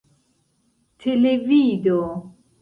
televido 1.01 2.01